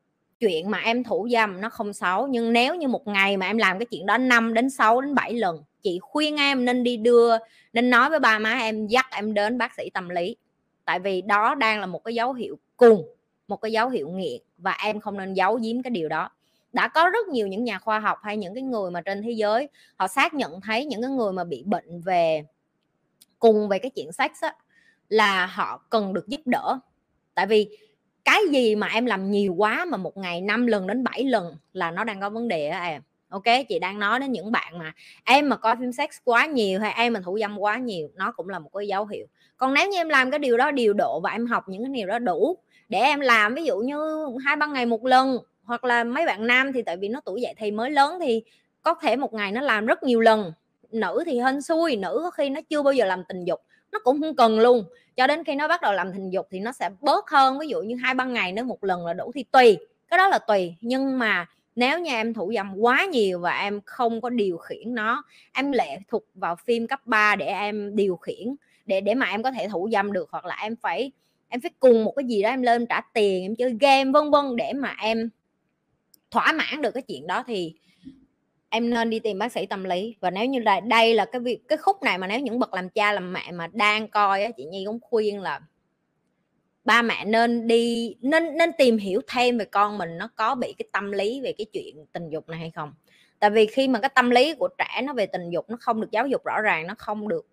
chuyện 0.40 0.70
mà 0.70 0.78
em 0.78 1.04
thủ 1.04 1.28
dâm 1.32 1.60
nó 1.60 1.68
không 1.68 1.92
xấu, 1.92 2.26
nhưng 2.26 2.52
nếu 2.52 2.74
như 2.74 2.88
một 2.88 3.06
ngày 3.06 3.36
mà 3.36 3.46
em 3.46 3.58
làm 3.58 3.78
cái 3.78 3.86
chuyện 3.86 4.06
đó 4.06 4.18
5 4.18 4.54
đến 4.54 4.70
6 4.70 5.00
đến 5.00 5.14
7 5.14 5.34
lần, 5.34 5.62
chị 5.82 5.98
khuyên 6.02 6.36
em 6.36 6.64
nên 6.64 6.84
đi 6.84 6.96
đưa, 6.96 7.36
nên 7.72 7.90
nói 7.90 8.10
với 8.10 8.20
ba 8.20 8.38
má 8.38 8.58
em, 8.58 8.86
dắt 8.86 9.06
em 9.10 9.34
đến 9.34 9.58
bác 9.58 9.74
sĩ 9.76 9.90
tâm 9.90 10.08
lý. 10.08 10.36
Tại 10.84 10.98
vì 10.98 11.22
đó 11.22 11.54
đang 11.54 11.80
là 11.80 11.86
một 11.86 12.04
cái 12.04 12.14
dấu 12.14 12.32
hiệu 12.32 12.58
cùng, 12.76 13.04
một 13.48 13.56
cái 13.56 13.72
dấu 13.72 13.88
hiệu 13.88 14.08
nghiện 14.08 14.40
và 14.58 14.76
em 14.84 15.00
không 15.00 15.16
nên 15.16 15.34
giấu 15.34 15.54
giếm 15.54 15.82
cái 15.82 15.90
điều 15.90 16.08
đó 16.08 16.30
đã 16.74 16.88
có 16.88 17.10
rất 17.10 17.28
nhiều 17.28 17.46
những 17.46 17.64
nhà 17.64 17.78
khoa 17.78 17.98
học 17.98 18.18
hay 18.22 18.36
những 18.36 18.54
cái 18.54 18.62
người 18.62 18.90
mà 18.90 19.00
trên 19.00 19.22
thế 19.22 19.30
giới 19.30 19.68
họ 19.96 20.08
xác 20.08 20.34
nhận 20.34 20.60
thấy 20.60 20.84
những 20.84 21.02
cái 21.02 21.10
người 21.10 21.32
mà 21.32 21.44
bị 21.44 21.62
bệnh 21.66 22.00
về 22.00 22.44
cùng 23.38 23.68
về 23.68 23.78
cái 23.78 23.90
chuyện 23.90 24.12
sex 24.12 24.30
á, 24.40 24.54
là 25.08 25.46
họ 25.46 25.82
cần 25.90 26.14
được 26.14 26.28
giúp 26.28 26.40
đỡ. 26.44 26.78
Tại 27.34 27.46
vì 27.46 27.78
cái 28.24 28.40
gì 28.50 28.76
mà 28.76 28.86
em 28.86 29.06
làm 29.06 29.30
nhiều 29.30 29.54
quá 29.54 29.84
mà 29.84 29.96
một 29.96 30.16
ngày 30.16 30.40
5 30.40 30.66
lần 30.66 30.86
đến 30.86 31.04
7 31.04 31.24
lần 31.24 31.56
là 31.72 31.90
nó 31.90 32.04
đang 32.04 32.20
có 32.20 32.30
vấn 32.30 32.48
đề 32.48 32.68
á 32.68 32.84
em. 32.84 33.02
Ok 33.28 33.42
chị 33.68 33.78
đang 33.78 33.98
nói 33.98 34.20
đến 34.20 34.32
những 34.32 34.52
bạn 34.52 34.78
mà 34.78 34.92
em 35.24 35.48
mà 35.48 35.56
coi 35.56 35.76
phim 35.76 35.92
sex 35.92 36.10
quá 36.24 36.46
nhiều 36.46 36.80
hay 36.80 36.92
em 36.92 37.12
mà 37.12 37.20
thủ 37.24 37.38
dâm 37.40 37.58
quá 37.58 37.76
nhiều 37.76 38.08
nó 38.14 38.32
cũng 38.32 38.48
là 38.48 38.58
một 38.58 38.70
cái 38.74 38.88
dấu 38.88 39.06
hiệu. 39.06 39.26
Còn 39.56 39.74
nếu 39.74 39.90
như 39.90 39.98
em 39.98 40.08
làm 40.08 40.30
cái 40.30 40.38
điều 40.38 40.56
đó 40.56 40.70
điều 40.70 40.94
độ 40.94 41.20
và 41.20 41.30
em 41.30 41.46
học 41.46 41.68
những 41.68 41.84
cái 41.84 41.92
điều 41.94 42.06
đó 42.06 42.18
đủ 42.18 42.58
để 42.88 42.98
em 42.98 43.20
làm 43.20 43.54
ví 43.54 43.64
dụ 43.64 43.78
như 43.78 44.26
hai 44.44 44.56
ba 44.56 44.66
ngày 44.66 44.86
một 44.86 45.04
lần 45.04 45.38
hoặc 45.64 45.84
là 45.84 46.04
mấy 46.04 46.26
bạn 46.26 46.46
nam 46.46 46.72
thì 46.72 46.82
tại 46.82 46.96
vì 46.96 47.08
nó 47.08 47.20
tuổi 47.24 47.40
dậy 47.40 47.54
thì 47.58 47.70
mới 47.70 47.90
lớn 47.90 48.18
thì 48.20 48.42
có 48.82 48.94
thể 48.94 49.16
một 49.16 49.34
ngày 49.34 49.52
nó 49.52 49.60
làm 49.60 49.86
rất 49.86 50.02
nhiều 50.02 50.20
lần. 50.20 50.52
Nữ 50.90 51.22
thì 51.26 51.40
hên 51.40 51.62
xui, 51.62 51.96
nữ 51.96 52.20
có 52.22 52.30
khi 52.30 52.48
nó 52.48 52.60
chưa 52.70 52.82
bao 52.82 52.92
giờ 52.92 53.04
làm 53.04 53.22
tình 53.28 53.44
dục, 53.44 53.60
nó 53.92 53.98
cũng 54.04 54.20
không 54.20 54.36
cần 54.36 54.58
luôn. 54.58 54.84
Cho 55.16 55.26
đến 55.26 55.44
khi 55.44 55.54
nó 55.54 55.68
bắt 55.68 55.82
đầu 55.82 55.92
làm 55.92 56.12
tình 56.12 56.30
dục 56.30 56.46
thì 56.50 56.60
nó 56.60 56.72
sẽ 56.72 56.90
bớt 57.00 57.30
hơn, 57.30 57.58
ví 57.58 57.68
dụ 57.68 57.82
như 57.82 57.96
hai 58.02 58.14
ba 58.14 58.24
ngày 58.24 58.52
nếu 58.52 58.64
một 58.64 58.84
lần 58.84 59.06
là 59.06 59.12
đủ 59.12 59.32
thì 59.34 59.42
tùy, 59.42 59.78
cái 60.08 60.18
đó 60.18 60.28
là 60.28 60.38
tùy. 60.38 60.74
Nhưng 60.80 61.18
mà 61.18 61.46
nếu 61.76 61.98
như 62.00 62.10
em 62.10 62.34
thủ 62.34 62.52
dâm 62.54 62.74
quá 62.76 63.04
nhiều 63.04 63.40
và 63.40 63.58
em 63.58 63.80
không 63.84 64.20
có 64.20 64.30
điều 64.30 64.56
khiển 64.56 64.94
nó, 64.94 65.24
em 65.52 65.72
lệ 65.72 65.98
thuộc 66.08 66.24
vào 66.34 66.56
phim 66.56 66.86
cấp 66.86 67.00
3 67.04 67.36
để 67.36 67.46
em 67.46 67.96
điều 67.96 68.16
khiển, 68.16 68.54
để 68.86 69.00
để 69.00 69.14
mà 69.14 69.26
em 69.26 69.42
có 69.42 69.50
thể 69.50 69.68
thủ 69.68 69.88
dâm 69.92 70.12
được, 70.12 70.28
hoặc 70.30 70.44
là 70.44 70.56
em 70.62 70.76
phải 70.76 71.12
em 71.48 71.60
phải 71.60 71.70
cùng 71.80 72.04
một 72.04 72.12
cái 72.16 72.24
gì 72.24 72.42
đó 72.42 72.48
em 72.48 72.62
lên 72.62 72.86
trả 72.86 73.00
tiền, 73.00 73.44
em 73.44 73.56
chơi 73.56 73.76
game, 73.80 74.10
vân 74.10 74.30
vân 74.30 74.56
để 74.56 74.72
mà 74.72 74.94
em 75.00 75.30
thỏa 76.30 76.52
mãn 76.52 76.82
được 76.82 76.90
cái 76.90 77.02
chuyện 77.02 77.26
đó 77.26 77.44
thì 77.46 77.74
em 78.68 78.90
nên 78.90 79.10
đi 79.10 79.18
tìm 79.18 79.38
bác 79.38 79.52
sĩ 79.52 79.66
tâm 79.66 79.84
lý. 79.84 80.16
Và 80.20 80.30
nếu 80.30 80.46
như 80.46 80.58
là 80.58 80.80
đây 80.80 81.14
là 81.14 81.24
cái 81.24 81.40
việc 81.40 81.68
cái 81.68 81.78
khúc 81.78 82.02
này 82.02 82.18
mà 82.18 82.26
nếu 82.26 82.40
những 82.40 82.58
bậc 82.58 82.74
làm 82.74 82.88
cha 82.88 83.12
làm 83.12 83.32
mẹ 83.32 83.52
mà 83.52 83.66
đang 83.72 84.08
coi 84.08 84.44
á, 84.44 84.50
chị 84.56 84.64
Nhi 84.64 84.84
cũng 84.86 84.98
khuyên 85.00 85.40
là 85.40 85.60
ba 86.84 87.02
mẹ 87.02 87.24
nên 87.24 87.66
đi 87.66 88.14
nên 88.20 88.56
nên 88.56 88.70
tìm 88.78 88.98
hiểu 88.98 89.20
thêm 89.28 89.58
về 89.58 89.64
con 89.64 89.98
mình 89.98 90.18
nó 90.18 90.28
có 90.36 90.54
bị 90.54 90.74
cái 90.78 90.88
tâm 90.92 91.12
lý 91.12 91.40
về 91.40 91.52
cái 91.58 91.66
chuyện 91.72 92.06
tình 92.12 92.30
dục 92.30 92.48
này 92.48 92.58
hay 92.58 92.70
không. 92.70 92.92
Tại 93.38 93.50
vì 93.50 93.66
khi 93.66 93.88
mà 93.88 94.00
cái 94.00 94.10
tâm 94.14 94.30
lý 94.30 94.54
của 94.54 94.68
trẻ 94.78 95.02
nó 95.02 95.12
về 95.12 95.26
tình 95.26 95.50
dục 95.50 95.70
nó 95.70 95.76
không 95.80 96.00
được 96.00 96.10
giáo 96.10 96.26
dục 96.26 96.44
rõ 96.44 96.60
ràng 96.60 96.86
nó 96.86 96.94
không 96.98 97.28
được 97.28 97.46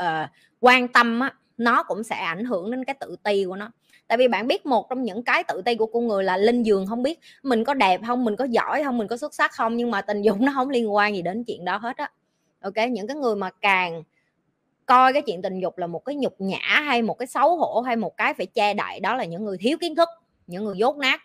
uh, 0.00 0.30
quan 0.60 0.88
tâm 0.88 1.20
á 1.20 1.34
nó 1.56 1.82
cũng 1.82 2.02
sẽ 2.02 2.16
ảnh 2.16 2.44
hưởng 2.44 2.70
đến 2.70 2.84
cái 2.84 2.94
tự 3.00 3.16
ti 3.22 3.44
của 3.44 3.56
nó 3.56 3.70
tại 4.08 4.18
vì 4.18 4.28
bạn 4.28 4.46
biết 4.46 4.66
một 4.66 4.88
trong 4.90 5.02
những 5.02 5.22
cái 5.22 5.44
tự 5.44 5.62
ti 5.62 5.74
của 5.74 5.86
con 5.86 6.08
người 6.08 6.24
là 6.24 6.36
lên 6.36 6.62
giường 6.62 6.86
không 6.86 7.02
biết 7.02 7.20
mình 7.42 7.64
có 7.64 7.74
đẹp 7.74 8.00
không, 8.06 8.24
mình 8.24 8.36
có 8.36 8.44
giỏi 8.44 8.84
không, 8.84 8.98
mình 8.98 9.08
có 9.08 9.16
xuất 9.16 9.34
sắc 9.34 9.52
không, 9.52 9.76
nhưng 9.76 9.90
mà 9.90 10.02
tình 10.02 10.22
dục 10.22 10.40
nó 10.40 10.52
không 10.54 10.70
liên 10.70 10.94
quan 10.94 11.14
gì 11.14 11.22
đến 11.22 11.44
chuyện 11.44 11.64
đó 11.64 11.76
hết 11.76 11.96
á. 11.96 12.10
Ok, 12.60 12.74
những 12.90 13.06
cái 13.06 13.16
người 13.16 13.36
mà 13.36 13.50
càng 13.50 14.02
coi 14.86 15.12
cái 15.12 15.22
chuyện 15.22 15.42
tình 15.42 15.60
dục 15.60 15.78
là 15.78 15.86
một 15.86 16.04
cái 16.04 16.14
nhục 16.14 16.34
nhã 16.38 16.58
hay 16.84 17.02
một 17.02 17.18
cái 17.18 17.26
xấu 17.26 17.56
hổ 17.56 17.80
hay 17.80 17.96
một 17.96 18.16
cái 18.16 18.34
phải 18.34 18.46
che 18.46 18.74
đậy, 18.74 19.00
đó 19.00 19.16
là 19.16 19.24
những 19.24 19.44
người 19.44 19.56
thiếu 19.58 19.78
kiến 19.80 19.94
thức, 19.94 20.08
những 20.46 20.64
người 20.64 20.76
dốt 20.78 20.96
nát, 20.96 21.20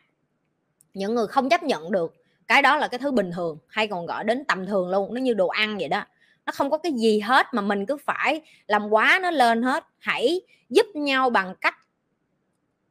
những 0.93 1.15
người 1.15 1.27
không 1.27 1.49
chấp 1.49 1.63
nhận 1.63 1.91
được. 1.91 2.15
Cái 2.47 2.61
đó 2.61 2.77
là 2.77 2.87
cái 2.87 2.99
thứ 2.99 3.11
bình 3.11 3.31
thường, 3.35 3.57
hay 3.67 3.87
còn 3.87 4.05
gọi 4.05 4.23
đến 4.23 4.45
tầm 4.45 4.65
thường 4.65 4.89
luôn, 4.89 5.13
nó 5.13 5.21
như 5.21 5.33
đồ 5.33 5.47
ăn 5.47 5.77
vậy 5.77 5.87
đó. 5.87 6.05
Nó 6.45 6.51
không 6.51 6.69
có 6.69 6.77
cái 6.77 6.91
gì 6.91 7.19
hết 7.19 7.47
mà 7.53 7.61
mình 7.61 7.85
cứ 7.85 7.97
phải 7.97 8.41
làm 8.67 8.89
quá 8.89 9.19
nó 9.21 9.31
lên 9.31 9.63
hết. 9.63 9.85
Hãy 9.99 10.41
giúp 10.69 10.85
nhau 10.93 11.29
bằng 11.29 11.55
cách 11.61 11.75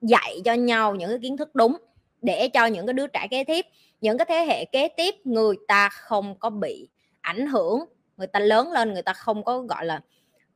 dạy 0.01 0.41
cho 0.45 0.53
nhau 0.53 0.95
những 0.95 1.11
cái 1.11 1.19
kiến 1.23 1.37
thức 1.37 1.55
đúng, 1.55 1.77
để 2.23 2.49
cho 2.49 2.67
những 2.67 2.87
cái 2.87 2.95
đứa 2.95 3.07
trẻ 3.07 3.27
kế 3.31 3.45
tiếp, 3.45 3.67
những 4.01 4.19
cái 4.19 4.25
thế 4.29 4.45
hệ 4.45 4.65
kế 4.65 4.89
tiếp, 4.89 5.15
người 5.25 5.57
ta 5.69 5.89
không 5.89 6.39
có 6.39 6.51
bị 6.51 6.89
ảnh 7.21 7.47
hưởng, 7.47 7.85
người 8.17 8.27
ta 8.27 8.41
lớn 8.41 8.73
lên 8.73 8.93
người 8.93 9.03
ta 9.03 9.13
không 9.13 9.45
có, 9.45 9.59
gọi 9.61 9.85
là, 9.85 10.01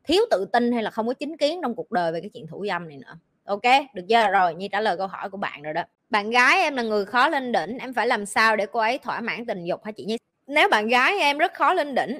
thiếu 0.04 0.22
tự 0.30 0.44
tin 0.52 0.72
hay 0.72 0.82
là 0.82 0.90
không 0.90 1.06
có 1.06 1.14
chính 1.14 1.37
kiến 1.37 1.61
trong 1.62 1.75
cuộc 1.75 1.90
đời 1.90 2.12
về 2.12 2.20
cái 2.20 2.30
chuyện 2.34 2.46
thủ 2.46 2.64
dâm 2.68 2.88
này 2.88 2.99
nữa. 2.99 3.18
Ok, 3.44 3.62
được 3.94 4.02
chưa? 4.08 4.28
Rồi 4.32 4.54
như 4.54 4.68
trả 4.68 4.80
lời 4.80 4.96
câu 4.96 5.06
hỏi 5.06 5.30
của 5.30 5.37
bạn 5.37 5.62
rồi 5.62 5.75
đó. 5.75 5.82
Bạn 6.11 6.30
gái 6.30 6.62
em 6.62 6.76
là 6.76 6.82
người 6.82 7.04
khó 7.04 7.28
lên 7.28 7.52
đỉnh, 7.52 7.78
em 7.78 7.94
phải 7.94 8.06
làm 8.06 8.26
sao 8.26 8.56
để 8.56 8.66
cô 8.72 8.80
ấy 8.80 8.99
thỏa 8.99 9.20
mãn 9.20 9.46
tình 9.46 9.64
dục 9.64 9.84
hả 9.84 9.92
chị 9.92 10.04
nhi? 10.04 10.16
Nếu 10.46 10.68
bạn 10.68 10.88
gái 10.88 11.18
em 11.18 11.38
rất 11.38 11.54
khó 11.54 11.75
lên 11.75 11.94
đỉnh, 11.94 12.18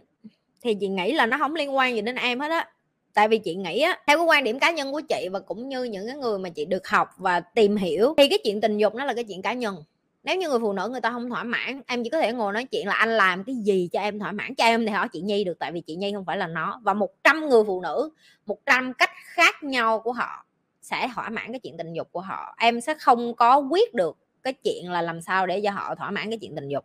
thì 0.63 0.75
chị 0.81 0.89
nghĩ 0.89 1.13
là 1.13 1.27
nó 1.27 1.39
không 1.39 1.55
liên 1.55 1.77
quan 1.77 1.95
gì 1.95 2.01
đến 2.01 2.15
em 2.15 2.41
hết 2.41 2.51
á 2.51 2.72
tại 3.15 3.29
vì 3.29 3.39
chị 3.39 3.55
nghĩ 3.55 3.81
á, 3.81 3.99
theo 4.07 4.17
cái 4.17 4.27
quan 4.27 4.45
điểm 4.45 4.59
cá 4.59 4.71
nhân 4.71 4.93
của 4.93 5.01
chị 5.01 5.29
và 5.33 5.41
cũng 5.41 5.69
như 5.69 5.85
những 5.85 6.07
cái 6.07 6.17
người 6.17 6.39
mà 6.39 6.49
chị 6.49 6.65
được 6.65 6.89
học 6.89 7.09
và 7.17 7.41
tìm 7.41 7.77
hiểu, 7.77 8.15
thì 8.19 8.29
cái 8.29 8.39
chuyện 8.45 8.61
tình 8.61 8.79
dục 8.79 8.95
nó 8.95 9.05
là 9.05 9.15
cái 9.15 9.25
chuyện 9.25 9.43
cá 9.43 9.53
nhân. 9.53 9.77
Nếu 10.25 10.37
như 10.37 10.49
người 10.49 10.59
phụ 10.59 10.73
nữ 10.73 10.89
người 10.89 11.01
ta 11.01 11.11
không 11.11 11.31
thỏa 11.31 11.45
mãn, 11.45 11.83
em 11.87 12.05
chỉ 12.05 12.11
có 12.11 12.21
thể 12.21 12.33
ngồi 12.33 12.53
nói 12.53 12.65
chuyện 12.65 12.87
là 12.87 12.95
anh 12.95 13.09
làm 13.09 13.45
cái 13.45 13.55
gì 13.55 13.89
cho 13.93 14.01
em 14.01 14.19
thỏa 14.19 14.33
mãn. 14.33 14.55
Cho 14.55 14.65
em 14.65 14.87
thì 14.87 14.93
hỏi 14.93 15.09
chị 15.13 15.21
nhi 15.21 15.45
được, 15.45 15.59
tại 15.59 15.73
vì 15.73 15.81
chị 15.81 15.97
nhi 15.97 16.13
không 16.15 16.25
phải 16.25 16.37
là 16.37 16.47
nó. 16.47 16.81
Và 16.85 16.95
100 16.95 17.49
người 17.49 17.65
phụ 17.65 17.81
nữ 17.81 18.11
100 18.47 18.93
cách 18.95 19.11
khác 19.25 19.63
nhau 19.63 19.99
của 19.99 20.13
họ 20.13 20.47
sẽ 20.83 21.09
thỏa 21.15 21.29
mãn 21.29 21.53
cái 21.53 21.61
chuyện 21.61 21.77
tình 21.77 21.93
dục 21.93 22.09
của 22.13 22.21
họ. 22.21 22.55
Em 22.59 22.81
sẽ 22.81 22.95
không 22.95 23.35
có 23.35 23.59
quyết 23.59 23.95
được 23.95 24.17
cái 24.43 24.53
chuyện 24.53 24.91
là 24.91 25.03
làm 25.03 25.23
sao 25.23 25.47
để 25.47 25.61
cho 25.61 25.71
họ 25.71 25.95
thỏa 25.95 26.11
mãn 26.11 26.31
cái 26.31 26.39
chuyện 26.39 26.55
tình 26.55 26.69
dục. 26.69 26.85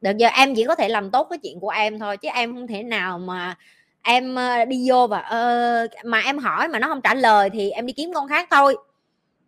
Được 0.00 0.16
giờ 0.16 0.28
em 0.28 0.54
chỉ 0.54 0.64
có 0.64 0.74
thể 0.74 0.88
làm 0.88 1.10
tốt 1.10 1.26
cái 1.30 1.38
chuyện 1.38 1.60
của 1.60 1.68
em 1.68 1.98
thôi, 1.98 2.16
chứ 2.16 2.28
em 2.34 2.54
không 2.54 2.66
thể 2.66 2.82
nào 2.82 3.18
mà 3.18 3.56
em 4.02 4.34
ờ, 4.34 4.64
đi 4.64 4.90
vô 4.90 5.06
và 5.06 5.18
uh, 5.18 6.04
mà 6.04 6.20
em 6.20 6.38
hỏi 6.38 6.68
mà 6.68 6.78
nó 6.78 6.88
không 6.88 7.00
trả 7.00 7.14
lời 7.14 7.50
thì 7.50 7.70
em 7.70 7.86
đi 7.86 7.92
kiếm 7.92 8.10
con 8.14 8.28
khác 8.28 8.48
thôi. 8.50 8.76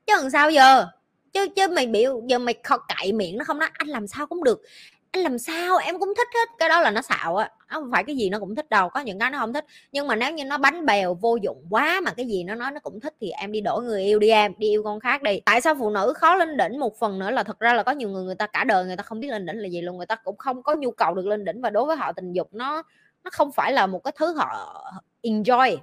Chứ 0.06 0.12
làm 0.16 0.30
sao 0.30 0.50
giờ? 0.50 0.86
Chứ 1.32 1.48
chứ 1.56 1.68
mày 1.68 1.86
biểu 1.86 2.22
giờ 2.26 2.38
mày 2.38 2.54
cậy 2.98 3.12
miệng 3.12 3.38
nó 3.38 3.44
không 3.44 3.58
nói 3.58 3.68
anh 3.72 3.88
làm 3.88 4.06
sao 4.06 4.26
cũng 4.26 4.44
được. 4.44 4.62
Anh 5.10 5.22
làm 5.22 5.38
sao? 5.38 5.76
Em 5.76 5.98
cũng 5.98 6.12
thích 6.16 6.28
hết. 6.34 6.48
Cái 6.58 6.68
đó 6.68 6.80
là 6.80 6.90
nó 6.90 7.02
xạo 7.02 7.36
á 7.36 7.50
không 7.70 7.90
phải 7.92 8.04
cái 8.04 8.16
gì 8.16 8.30
nó 8.30 8.38
cũng 8.38 8.54
thích 8.54 8.70
đâu 8.70 8.88
có 8.88 9.00
những 9.00 9.18
cái 9.18 9.30
nó 9.30 9.38
không 9.38 9.52
thích. 9.52 9.64
Nhưng 9.92 10.06
mà 10.06 10.16
nếu 10.16 10.32
như 10.32 10.44
nó 10.44 10.58
bánh 10.58 10.86
bèo 10.86 11.14
vô 11.14 11.36
dụng 11.36 11.64
quá 11.70 12.00
mà 12.04 12.10
cái 12.10 12.26
gì 12.26 12.44
nó 12.44 12.54
nói 12.54 12.70
nó 12.70 12.80
cũng 12.80 13.00
thích 13.00 13.14
thì 13.20 13.30
em 13.30 13.52
đi 13.52 13.60
đổi 13.60 13.82
người 13.82 14.02
yêu 14.02 14.18
đi 14.18 14.28
em 14.28 14.52
đi 14.58 14.68
yêu 14.68 14.82
con 14.82 15.00
khác 15.00 15.22
đi. 15.22 15.40
Tại 15.44 15.60
sao 15.60 15.74
phụ 15.78 15.90
nữ 15.90 16.12
khó 16.16 16.34
lên 16.34 16.56
đỉnh 16.56 16.80
một 16.80 16.98
phần 16.98 17.18
nữa 17.18 17.30
là 17.30 17.42
thật 17.42 17.60
ra 17.60 17.74
là 17.74 17.82
có 17.82 17.92
nhiều 17.92 18.08
người 18.08 18.24
người 18.24 18.34
ta 18.34 18.46
cả 18.46 18.64
đời 18.64 18.84
người 18.84 18.96
ta 18.96 19.02
không 19.02 19.20
biết 19.20 19.28
lên 19.28 19.46
đỉnh 19.46 19.58
là 19.58 19.68
gì 19.68 19.80
luôn. 19.80 19.96
Người 19.96 20.06
ta 20.06 20.16
cũng 20.16 20.36
không 20.36 20.62
có 20.62 20.74
nhu 20.74 20.90
cầu 20.90 21.14
được 21.14 21.26
lên 21.26 21.44
đỉnh 21.44 21.60
và 21.60 21.70
đối 21.70 21.84
với 21.84 21.96
họ 21.96 22.12
tình 22.12 22.32
dục 22.32 22.48
nó 22.52 22.82
nó 23.24 23.30
không 23.32 23.52
phải 23.52 23.72
là 23.72 23.86
một 23.86 24.04
cái 24.04 24.12
thứ 24.16 24.34
họ 24.34 24.82
enjoy. 25.22 25.78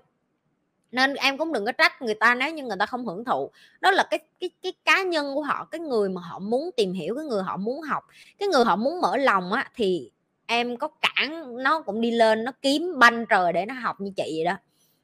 Nên 0.91 1.13
em 1.15 1.38
cũng 1.38 1.53
đừng 1.53 1.65
có 1.65 1.72
trách 1.72 2.01
người 2.01 2.15
ta 2.15 2.36
nếu 2.36 2.53
như 2.53 2.63
người 2.63 2.77
ta 2.79 2.86
không 2.86 3.06
hưởng 3.06 3.25
thụ. 3.25 3.51
Đó 3.82 3.91
là 3.91 4.08
cái 4.12 4.20
cái 4.39 4.50
cái 4.63 4.74
cá 4.86 5.03
nhân 5.03 5.36
của 5.36 5.41
họ, 5.41 5.65
cái 5.72 5.79
người 5.79 6.10
mà 6.10 6.22
họ 6.22 6.39
muốn 6.39 6.70
tìm 6.77 6.94
hiểu, 6.94 7.15
cái 7.15 7.25
người 7.25 7.44
họ 7.44 7.58
muốn 7.58 7.82
học, 7.82 8.03
cái 8.39 8.48
người 8.50 8.65
họ 8.65 8.75
muốn 8.75 9.01
mở 9.01 9.17
lòng 9.17 9.53
á, 9.53 9.72
thì 9.75 10.12
em 10.46 10.77
có 10.77 10.88
cản, 10.88 11.56
nó 11.63 11.82
cũng 11.82 12.01
đi 12.01 12.12
lên, 12.12 12.44
nó 12.44 12.51
kiếm 12.62 13.00
banh 13.00 13.25
trời 13.29 13.53
để 13.53 13.65
nó 13.65 13.74
học 13.74 14.01
như 14.01 14.12
chị 14.17 14.24
vậy 14.38 14.46
đó 14.46 14.58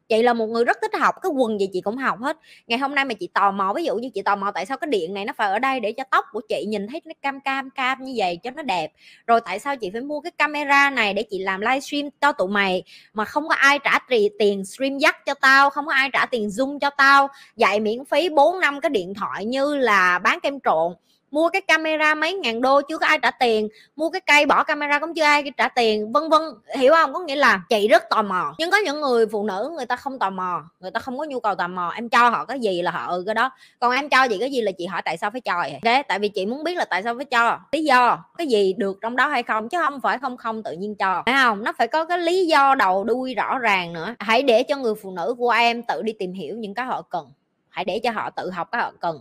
chị 0.09 0.23
là 0.23 0.33
một 0.33 0.47
người 0.47 0.65
rất 0.65 0.77
thích 0.81 0.95
học, 0.99 1.15
cái 1.21 1.31
quần 1.31 1.59
gì 1.59 1.69
chị 1.73 1.81
cũng 1.81 1.97
học 1.97 2.19
hết. 2.19 2.37
Ngày 2.67 2.79
hôm 2.79 2.95
nay 2.95 3.05
mà 3.05 3.13
chị 3.13 3.27
tò 3.33 3.51
mò, 3.51 3.73
ví 3.75 3.83
dụ 3.83 3.95
như 3.95 4.09
chị 4.13 4.21
tò 4.21 4.35
mò 4.35 4.51
tại 4.51 4.65
sao 4.65 4.77
cái 4.77 4.87
điện 4.87 5.13
này 5.13 5.25
nó 5.25 5.33
phải 5.37 5.51
ở 5.51 5.59
đây 5.59 5.79
để 5.79 5.91
cho 5.91 6.03
tóc 6.11 6.25
của 6.31 6.41
chị 6.49 6.65
nhìn 6.67 6.87
thấy 6.87 7.01
nó 7.05 7.13
cam 7.21 7.39
cam 7.39 7.69
cam 7.69 8.03
như 8.03 8.13
vậy 8.15 8.39
cho 8.43 8.51
nó 8.51 8.63
đẹp. 8.63 8.91
Rồi 9.27 9.41
tại 9.45 9.59
sao 9.59 9.75
chị 9.75 9.89
phải 9.93 10.01
mua 10.01 10.19
cái 10.21 10.31
camera 10.31 10.89
này 10.89 11.13
để 11.13 11.23
chị 11.23 11.39
làm 11.39 11.61
livestream 11.61 12.09
cho 12.21 12.31
tụi 12.31 12.47
mày 12.47 12.83
mà 13.13 13.25
không 13.25 13.47
có 13.47 13.55
ai 13.55 13.79
trả 13.83 13.99
tiền 14.39 14.65
stream 14.65 14.97
dắt 14.97 15.25
cho 15.25 15.33
tao, 15.33 15.69
không 15.69 15.85
có 15.85 15.93
ai 15.93 16.09
trả 16.13 16.25
tiền 16.25 16.47
zoom 16.47 16.79
cho 16.79 16.89
tao? 16.89 17.27
Dạy 17.55 17.79
miễn 17.79 18.05
phí 18.05 18.29
4 18.29 18.59
năm 18.59 18.81
cái 18.81 18.89
điện 18.89 19.13
thoại 19.13 19.45
như 19.45 19.75
là 19.75 20.19
bán 20.19 20.39
kem 20.39 20.59
trộn 20.59 20.93
mua 21.33 21.49
cái 21.49 21.61
camera 21.61 22.15
mấy 22.15 22.33
ngàn 22.33 22.61
đô 22.61 22.81
chưa 22.81 22.97
có 22.97 23.05
ai 23.05 23.19
trả 23.19 23.31
tiền. 23.31 23.67
Mua 23.95 24.09
cái 24.09 24.21
cây 24.21 24.45
bỏ 24.45 24.63
camera 24.63 24.99
cũng 24.99 25.13
chưa 25.13 25.23
ai 25.23 25.51
trả 25.57 25.67
tiền. 25.67 26.11
Vân 26.11 26.29
vân, 26.29 26.41
hiểu 26.77 26.93
không? 26.93 27.13
Có 27.13 27.19
nghĩa 27.19 27.35
là 27.35 27.61
chị 27.69 27.87
rất 27.87 28.03
tò 28.09 28.21
mò. 28.21 28.55
Nhưng 28.57 28.71
có 28.71 28.77
những 28.77 29.01
người 29.01 29.25
phụ 29.27 29.43
nữ, 29.43 29.71
người 29.75 29.85
ta 29.85 29.95
không 29.95 30.19
tò 30.19 30.29
mò. 30.29 30.61
Người 30.79 30.91
ta 30.91 30.99
không 30.99 31.17
có 31.17 31.25
nhu 31.25 31.39
cầu 31.39 31.55
tò 31.55 31.67
mò. 31.67 31.91
Em 31.95 32.09
cho 32.09 32.29
họ 32.29 32.45
cái 32.45 32.59
gì 32.59 32.81
là 32.81 32.91
họ 32.91 33.07
ừ 33.11 33.23
cái 33.25 33.35
đó. 33.35 33.51
Còn 33.79 33.91
em 33.91 34.09
cho 34.09 34.27
chị 34.27 34.37
cái 34.39 34.51
gì 34.51 34.61
là 34.61 34.71
chị 34.77 34.85
hỏi 34.85 35.01
tại 35.05 35.17
sao 35.17 35.31
phải 35.31 35.41
cho 35.41 35.57
vậy? 35.57 35.79
Thế, 35.83 36.03
tại 36.07 36.19
vì 36.19 36.29
chị 36.29 36.45
muốn 36.45 36.63
biết 36.63 36.77
là 36.77 36.85
tại 36.85 37.03
sao 37.03 37.15
phải 37.15 37.25
cho. 37.25 37.59
Lý 37.71 37.83
do, 37.83 38.25
cái 38.37 38.47
gì 38.47 38.73
được 38.73 38.97
trong 39.01 39.15
đó 39.15 39.27
hay 39.27 39.43
không? 39.43 39.69
Chứ 39.69 39.77
không 39.83 40.01
phải 40.01 40.17
không 40.17 40.37
không 40.37 40.63
tự 40.63 40.71
nhiên 40.71 40.95
cho. 40.95 41.23
Phải 41.25 41.35
không? 41.43 41.63
Nó 41.63 41.73
phải 41.77 41.87
có 41.87 42.05
cái 42.05 42.17
lý 42.17 42.45
do 42.45 42.75
đầu 42.75 43.03
đuôi 43.03 43.33
rõ 43.33 43.59
ràng 43.59 43.93
nữa. 43.93 44.15
Hãy 44.19 44.43
để 44.43 44.63
cho 44.63 44.77
người 44.77 44.93
phụ 45.03 45.11
nữ 45.11 45.35
của 45.37 45.49
em 45.49 45.83
tự 45.83 46.01
đi 46.01 46.13
tìm 46.19 46.33
hiểu 46.33 46.55
những 46.57 46.73
cái 46.73 46.85
họ 46.85 47.01
cần. 47.01 47.25
Hãy 47.69 47.85
để 47.85 47.99
cho 48.03 48.11
họ 48.11 48.29
tự 48.29 48.49
học 48.49 48.67
cái 48.71 48.81
họ 48.81 48.91
cần 48.99 49.19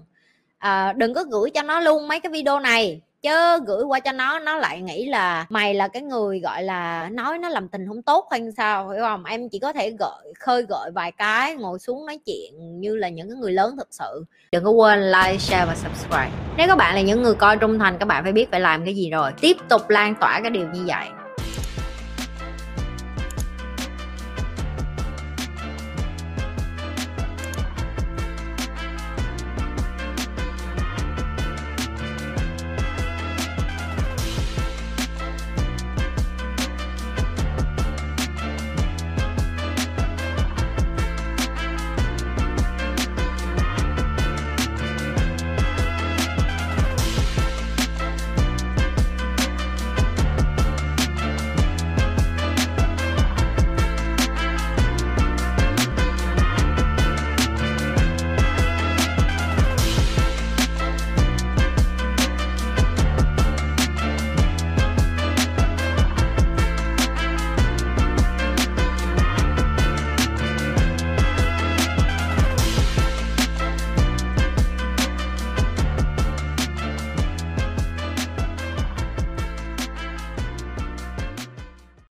à, 0.63 0.93
đừng 0.93 1.15
có 1.15 1.25
gửi 1.25 1.51
cho 1.51 1.63
nó 1.63 1.81
luôn 1.81 2.09
mấy 2.09 2.21
cái 2.21 2.33
video 2.33 2.61
này. 2.61 3.01
Chứ 3.23 3.59
gửi 3.67 3.83
qua 3.85 4.01
cho 4.01 4.13
nó 4.13 4.39
nó 4.39 4.57
lại 4.57 4.81
nghĩ 4.81 5.07
là 5.07 5.47
mày 5.49 5.75
là 5.75 5.89
cái 5.89 6.03
người 6.03 6.41
gọi 6.41 6.63
là 6.63 7.09
nói 7.13 7.39
nó 7.39 7.49
làm 7.49 7.69
tình 7.69 7.89
không 7.89 8.03
tốt 8.03 8.29
hay 8.31 8.41
sao 8.57 8.91
hiểu 8.91 9.03
không? 9.03 9.25
Em 9.25 9.49
chỉ 9.49 9.59
có 9.59 9.73
thể 9.73 9.91
gợi 9.91 10.33
khơi 10.39 10.67
gợi 10.69 10.91
vài 10.95 11.13
cái 11.13 11.55
ngồi 11.57 11.79
xuống 11.79 12.07
nói 12.07 12.19
chuyện 12.27 12.81
như 12.81 12.97
là 12.97 13.09
những 13.09 13.29
cái 13.29 13.37
người 13.37 13.53
lớn 13.53 13.77
thực 13.77 13.89
sự. 13.91 14.25
Đừng 14.53 14.65
có 14.65 14.71
quên 14.71 15.01
like 15.01 15.39
share 15.39 15.67
và 15.67 15.75
subscribe. 15.75 16.31
Nếu 16.57 16.69
các 16.69 16.79
bạn 16.79 16.95
là 16.95 17.01
những 17.01 17.23
người 17.23 17.35
coi 17.35 17.57
trung 17.57 17.79
thành 17.79 17.99
các 17.99 18.07
bạn 18.07 18.23
phải 18.23 18.33
biết 18.33 18.51
phải 18.51 18.61
làm 18.61 18.85
cái 18.85 18.95
gì 18.95 19.11
rồi. 19.11 19.31
Tiếp 19.41 19.57
tục 19.69 19.91
lan 19.91 20.15
tỏa 20.21 20.41
cái 20.43 20.51
điều 20.51 20.67
như 20.67 20.83
vậy. 20.87 21.07